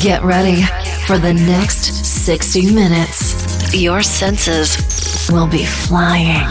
Get 0.00 0.22
ready 0.22 0.62
for 1.06 1.18
the 1.18 1.34
next 1.34 2.06
60 2.06 2.72
minutes. 2.72 3.74
Your 3.74 4.00
senses 4.02 5.28
will 5.30 5.46
be 5.46 5.66
flying. 5.66 6.48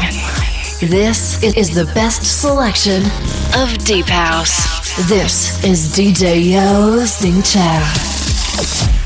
This 0.88 1.42
is 1.42 1.74
the 1.74 1.92
best 1.96 2.42
selection 2.42 3.02
of 3.58 3.76
Deep 3.86 4.06
House. 4.06 5.08
This 5.10 5.64
is 5.64 5.90
DJ 5.96 6.52
Yo 6.52 7.04
Sting 7.06 7.42
Chow. 7.42 8.99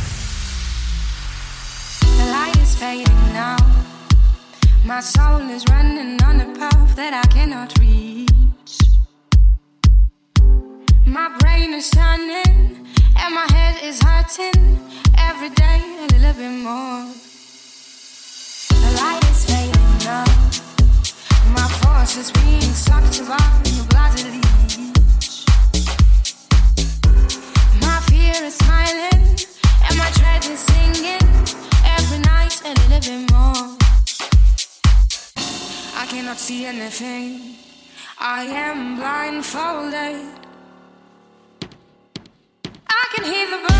I 42.87 43.09
can 43.13 43.23
hear 43.23 43.49
the 43.51 43.72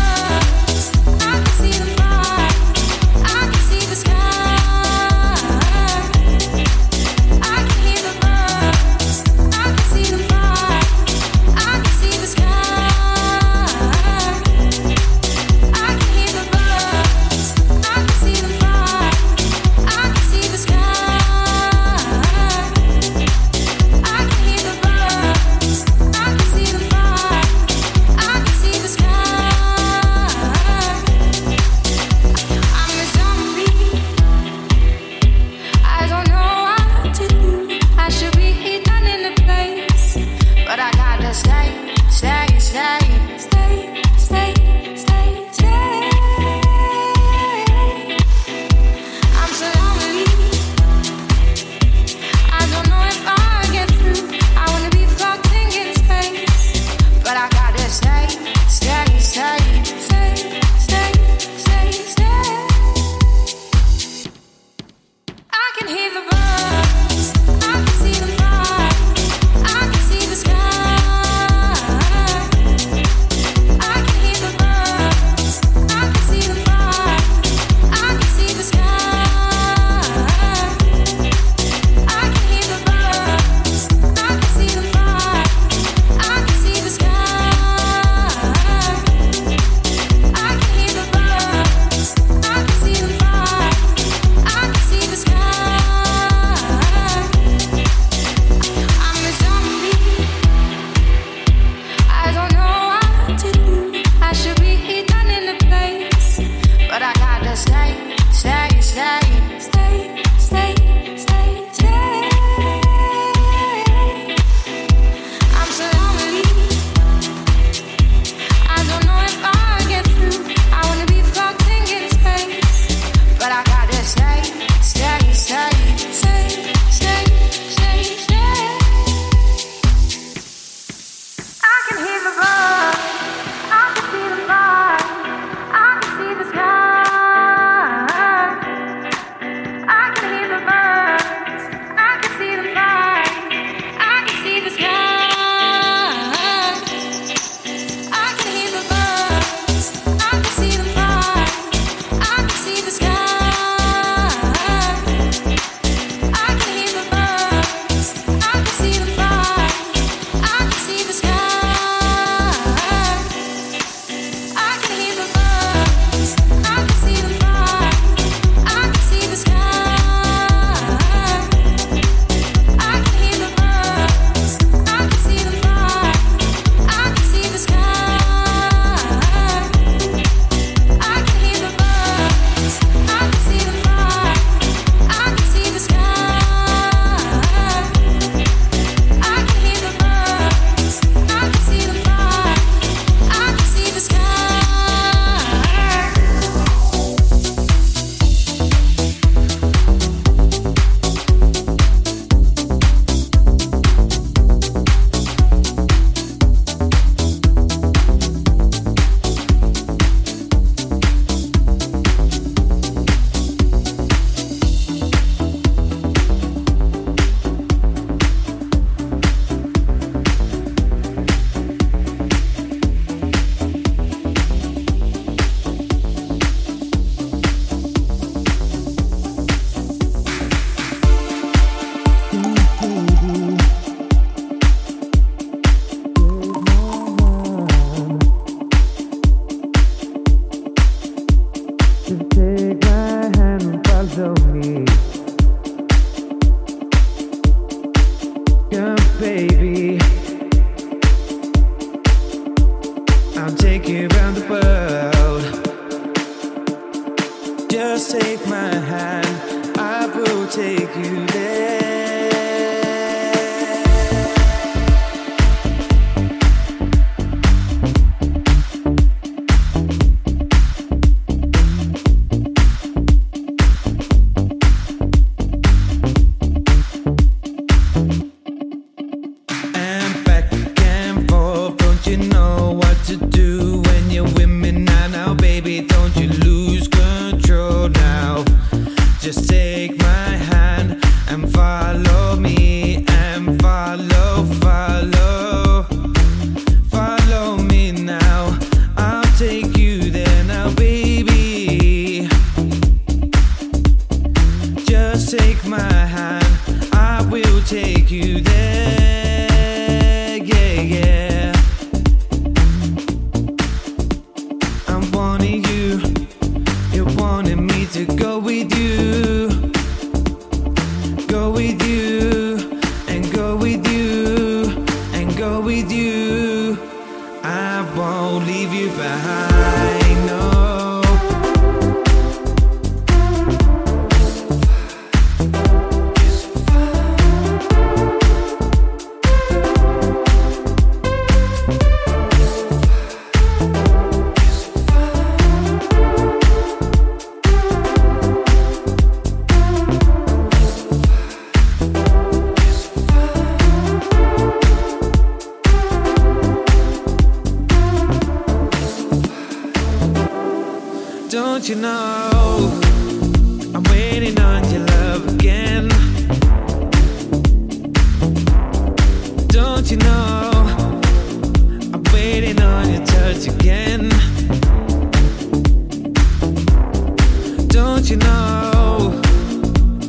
You 378.04 378.16
know, 378.16 379.18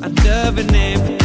I 0.03 0.09
never 0.21 0.63
named. 0.63 1.24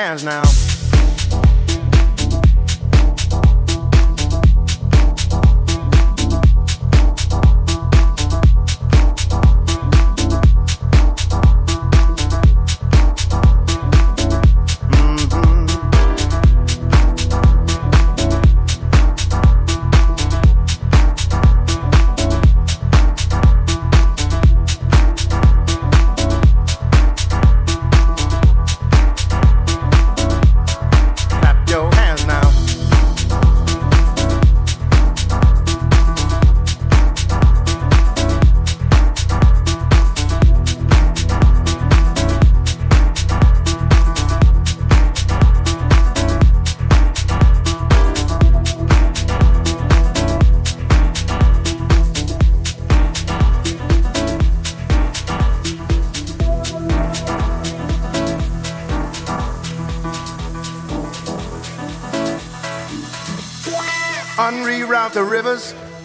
Hands 0.00 0.24
now. 0.24 0.49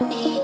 Me 0.00 0.43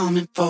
coming 0.00 0.26
for 0.34 0.49